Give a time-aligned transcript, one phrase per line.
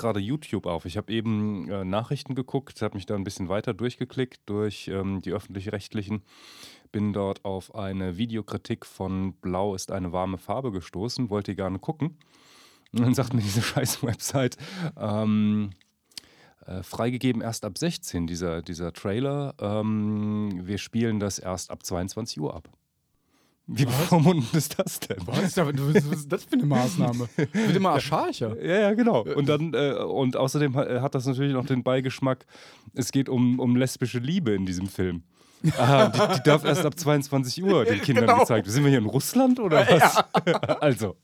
[0.00, 0.84] gerade YouTube auf.
[0.84, 5.20] Ich habe eben äh, Nachrichten geguckt, habe mich da ein bisschen weiter durchgeklickt durch ähm,
[5.22, 6.22] die öffentlich-rechtlichen.
[6.90, 12.18] Bin dort auf eine Videokritik von Blau ist eine warme Farbe gestoßen, wollte gerne gucken.
[12.92, 14.56] Und dann sagt mir diese scheiß Website,
[14.96, 15.70] ähm,
[16.66, 19.54] äh, freigegeben erst ab 16, dieser, dieser Trailer.
[19.60, 22.68] Ähm, wir spielen das erst ab 22 Uhr ab.
[23.72, 25.18] Wie bevormundend ist das denn?
[25.26, 25.56] Was?
[25.56, 27.28] Was ist das für eine Maßnahme?
[27.36, 28.60] Wird immer archaischer.
[28.60, 29.22] Ja, ja, genau.
[29.22, 32.46] Und dann, äh, und außerdem hat das natürlich noch den Beigeschmack,
[32.94, 35.22] es geht um, um lesbische Liebe in diesem Film.
[35.78, 38.40] Aha, die, die darf erst ab 22 Uhr den Kindern genau.
[38.40, 38.72] gezeigt werden.
[38.72, 40.24] Sind wir hier in Russland oder was?
[40.46, 40.54] Ja.
[40.80, 41.16] also.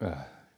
[0.00, 0.10] Äh,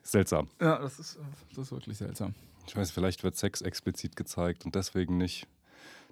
[0.02, 0.48] seltsam.
[0.60, 1.18] Ja, das ist,
[1.50, 2.34] das ist wirklich seltsam.
[2.66, 5.46] Ich weiß, vielleicht wird Sex explizit gezeigt und deswegen nicht.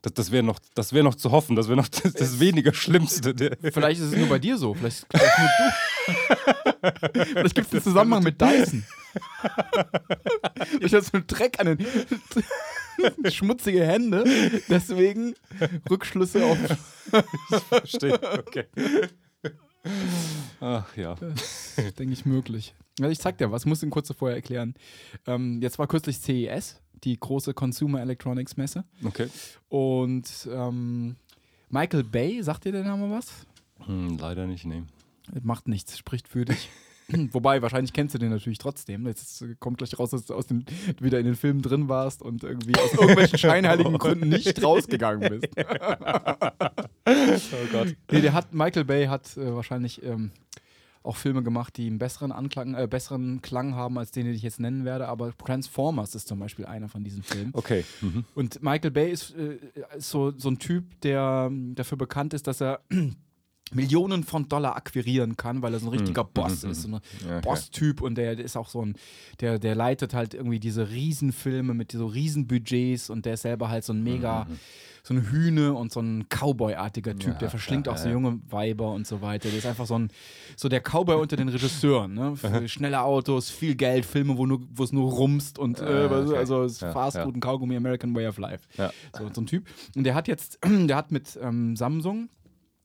[0.02, 3.34] Das, das wäre noch, wär noch zu hoffen, das wäre noch das, das weniger Schlimmste.
[3.72, 7.24] Vielleicht ist es nur bei dir so, vielleicht, vielleicht nur du.
[7.24, 8.84] vielleicht gibt es einen Zusammenhang mit Dyson.
[10.80, 14.24] Ich habe so einen Dreck an den schmutzige Hände,
[14.68, 15.34] deswegen
[15.88, 16.58] Rückschlüsse auf.
[17.50, 18.66] ich verstehe, okay.
[20.60, 21.14] Ach ja.
[21.14, 22.74] Das ist, denke ich, möglich.
[22.98, 24.74] Ich zeig dir was, muss ihn kurz vorher erklären.
[25.26, 28.84] Ähm, jetzt war kürzlich CES, die große Consumer Electronics Messe.
[29.04, 29.28] Okay.
[29.68, 31.16] Und ähm,
[31.68, 33.46] Michael Bay, sagt dir der Name was?
[33.86, 34.82] Hm, leider nicht, nee.
[35.42, 36.68] Macht nichts, spricht für dich.
[37.32, 39.06] Wobei, wahrscheinlich kennst du den natürlich trotzdem.
[39.06, 40.64] Jetzt kommt gleich raus, dass du aus den,
[41.00, 45.52] wieder in den Filmen drin warst und irgendwie aus irgendwelchen scheinheiligen Gründen nicht rausgegangen bist.
[45.56, 45.62] oh
[47.72, 47.96] Gott.
[48.10, 50.30] Nee, der hat, Michael Bay hat äh, wahrscheinlich ähm,
[51.02, 54.42] auch Filme gemacht, die einen besseren, Anklang, äh, besseren Klang haben, als den, den ich
[54.42, 55.08] jetzt nennen werde.
[55.08, 57.50] Aber Transformers ist zum Beispiel einer von diesen Filmen.
[57.54, 57.84] Okay.
[58.00, 58.24] Mhm.
[58.34, 59.58] Und Michael Bay ist, äh,
[59.96, 62.80] ist so, so ein Typ, der ähm, dafür bekannt ist, dass er
[63.72, 66.28] Millionen von Dollar akquirieren kann, weil er so ein richtiger mhm.
[66.34, 66.70] Boss mhm.
[66.70, 67.40] ist, so ein okay.
[67.42, 68.94] Boss-Typ und der, ist auch so ein,
[69.40, 73.84] der, der leitet halt irgendwie diese Riesenfilme mit so Riesenbudgets und der ist selber halt
[73.84, 74.58] so ein mega, mhm.
[75.04, 78.40] so eine Hühne und so ein Cowboy-artiger Typ, ja, der verschlingt ja, auch so junge
[78.48, 79.48] Weiber und so weiter.
[79.48, 80.10] Der ist einfach so ein,
[80.56, 82.34] so der Cowboy unter den Regisseuren, ne?
[82.66, 86.36] Schnelle Autos, viel Geld, Filme, wo, nur, wo es nur rumst und äh, okay.
[86.36, 88.66] also Fast Food und Kaugummi, American Way of Life.
[89.16, 89.66] So, so ein Typ.
[89.94, 92.28] Und der hat jetzt, der hat mit ähm, Samsung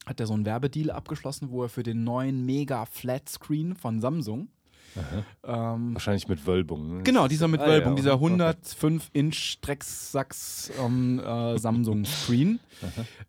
[0.06, 4.02] hat er so einen Werbedeal abgeschlossen, wo er für den neuen Mega Flat Screen von
[4.02, 4.50] Samsung
[5.44, 6.98] ähm, Wahrscheinlich mit Wölbung.
[6.98, 7.04] Ne?
[7.04, 12.60] Genau, dieser mit ah, Wölbung, ja, dieser 105 Inch Drecksacks ähm, äh, Samsung Screen.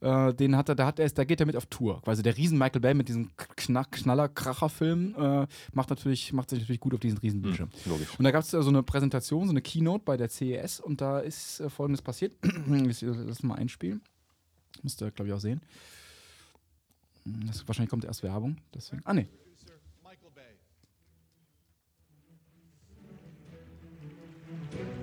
[0.01, 2.01] äh, den hat er, da hat er, da geht er mit auf Tour.
[2.03, 6.51] Quasi der Riesen Michael Bay mit diesem Knack, Knaller, Kracher Film äh, macht natürlich, macht
[6.51, 7.71] sich natürlich gut auf diesen riesen Bildschirm.
[7.85, 8.09] Logisch.
[8.19, 11.19] Und da gab es so eine Präsentation, so eine Keynote bei der CES und da
[11.19, 12.35] ist äh, folgendes passiert.
[12.67, 14.03] Lass mal einspielen.
[14.83, 15.61] Müsst ihr, glaube ich, auch sehen.
[17.27, 18.57] Das, wahrscheinlich kommt erst Werbung.
[18.73, 19.03] Deswegen.
[19.05, 19.27] Ah, nee.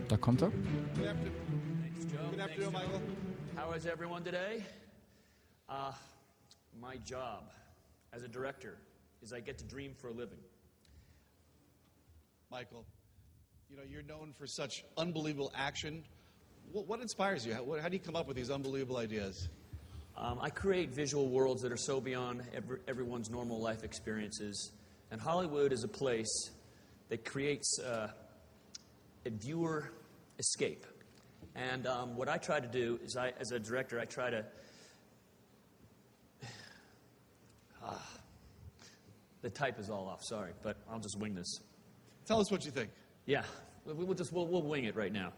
[0.08, 0.52] Da kommt er.
[2.30, 3.02] Good afternoon, Michael.
[3.56, 4.64] How is everyone today?
[5.68, 5.92] Uh,
[6.80, 7.52] my job
[8.14, 8.78] as a director
[9.22, 10.40] is I get to dream for a living.
[12.52, 12.86] Michael,
[13.70, 16.04] you know, you're known for such unbelievable action.
[16.72, 17.54] What, what inspires you?
[17.54, 19.50] How, how do you come up with these unbelievable ideas?
[20.16, 24.72] Um, I create visual worlds that are so beyond every, everyone's normal life experiences.
[25.12, 26.52] And Hollywood is a place
[27.10, 28.10] that creates uh,
[29.26, 29.92] a viewer
[30.40, 30.86] escape.
[31.56, 34.46] And um, what I try to do is, I, as a director, I try to.
[37.84, 37.94] Uh,
[39.42, 41.60] the type is all off, sorry, but I'll just wing this.
[42.26, 42.90] Tell us what you think.
[43.26, 43.44] Yeah,
[43.86, 45.34] we'll just we'll, we'll wing it right now.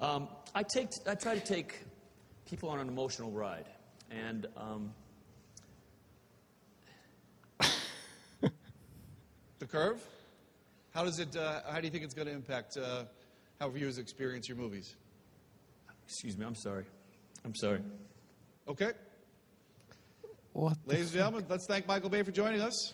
[0.00, 1.80] Um, I take I try to take
[2.46, 3.66] people on an emotional ride.
[4.10, 4.92] And um,
[9.58, 10.02] the curve?
[10.92, 11.36] How does it?
[11.36, 13.04] Uh, how do you think it's going to impact uh,
[13.60, 14.96] how viewers experience your movies?
[16.06, 16.44] Excuse me.
[16.44, 16.84] I'm sorry.
[17.44, 17.80] I'm sorry.
[18.66, 18.90] Okay.
[20.52, 22.92] What Ladies and gentlemen, let's thank Michael Bay for joining us.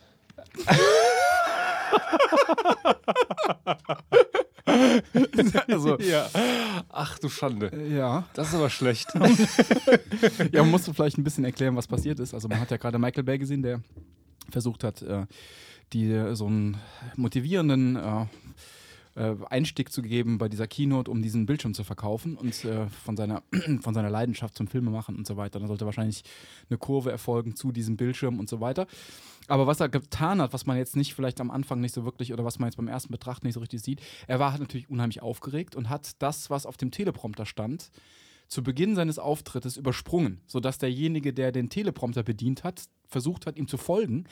[5.68, 6.28] also, ja.
[6.88, 7.70] Ach du Schande.
[7.88, 8.24] Ja.
[8.34, 9.08] Das ist aber schlecht.
[10.52, 12.34] ja, man muss vielleicht ein bisschen erklären, was passiert ist.
[12.34, 13.80] Also man hat ja gerade Michael Bay gesehen, der
[14.50, 15.26] versucht hat, äh,
[15.92, 16.76] die so einen
[17.16, 18.28] motivierenden
[19.16, 23.16] äh, Einstieg zu geben bei dieser Keynote, um diesen Bildschirm zu verkaufen und äh, von,
[23.16, 23.42] seiner,
[23.80, 25.58] von seiner Leidenschaft zum Filmemachen und so weiter.
[25.58, 26.22] Dann sollte wahrscheinlich
[26.68, 28.86] eine Kurve erfolgen zu diesem Bildschirm und so weiter.
[29.48, 32.32] Aber was er getan hat, was man jetzt nicht vielleicht am Anfang nicht so wirklich
[32.32, 35.22] oder was man jetzt beim ersten Betrachten nicht so richtig sieht, er war natürlich unheimlich
[35.22, 37.90] aufgeregt und hat das, was auf dem Teleprompter stand,
[38.48, 43.68] zu Beginn seines Auftrittes übersprungen, sodass derjenige, der den Teleprompter bedient hat, versucht hat, ihm
[43.68, 44.24] zu folgen.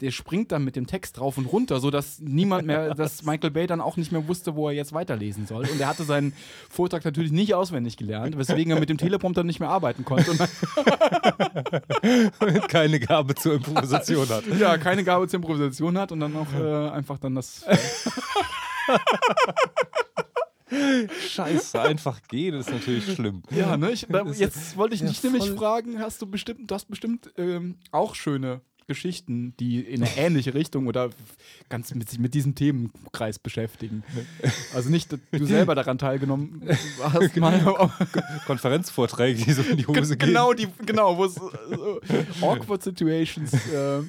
[0.00, 3.66] Der springt dann mit dem Text drauf und runter, sodass niemand mehr, dass Michael Bay
[3.66, 5.66] dann auch nicht mehr wusste, wo er jetzt weiterlesen soll.
[5.70, 6.34] Und er hatte seinen
[6.68, 10.32] Vortrag natürlich nicht auswendig gelernt, weswegen er mit dem Teleprompter nicht mehr arbeiten konnte.
[10.32, 10.40] Und
[12.68, 14.44] keine Gabe zur Improvisation hat.
[14.58, 17.64] Ja, keine Gabe zur Improvisation hat und dann auch äh, einfach dann das.
[21.28, 23.42] Scheiße, einfach gehen ist natürlich schlimm.
[23.50, 23.92] Ja, ne?
[23.92, 27.30] Ich, da, jetzt wollte ich dich ja, nämlich fragen, hast du bestimmt, du hast bestimmt
[27.36, 31.10] ähm, auch schöne Geschichten, die in eine ähnliche Richtung oder
[31.68, 34.04] ganz mit sich mit diesem Themenkreis beschäftigen.
[34.74, 36.62] Also nicht du selber daran teilgenommen
[37.02, 37.90] hast, mal
[38.46, 40.28] Konferenzvorträge, die so in die Hose gehen.
[40.28, 41.50] Genau, die, genau, wo es so
[42.42, 43.52] awkward situations.
[43.52, 44.02] Äh.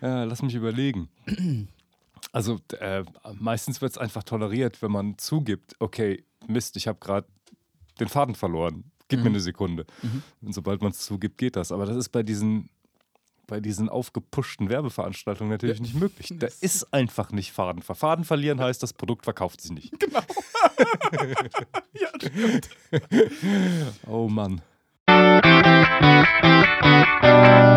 [0.00, 1.08] Ja, lass mich überlegen.
[2.32, 3.04] Also äh,
[3.38, 7.26] meistens wird es einfach toleriert, wenn man zugibt, okay, Mist, ich habe gerade
[8.00, 8.90] den Faden verloren.
[9.08, 9.24] Gib mhm.
[9.24, 9.86] mir eine Sekunde.
[10.02, 10.22] Mhm.
[10.42, 11.72] Und sobald man es zugibt, geht das.
[11.72, 12.68] Aber das ist bei diesen,
[13.46, 15.82] bei diesen aufgepuschten Werbeveranstaltungen natürlich ja.
[15.82, 16.34] nicht möglich.
[16.38, 17.82] Da ist einfach nicht Faden.
[17.82, 19.94] Faden verlieren heißt, das Produkt verkauft sich nicht.
[19.98, 20.20] Genau.
[21.92, 22.68] ja, stimmt.
[24.06, 24.60] oh Mann.